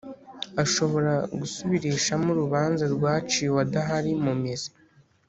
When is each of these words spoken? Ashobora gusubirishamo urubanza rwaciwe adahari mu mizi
Ashobora 0.63 1.13
gusubirishamo 1.39 2.27
urubanza 2.33 2.83
rwaciwe 2.95 3.57
adahari 3.65 4.11
mu 4.23 4.33
mizi 4.41 4.71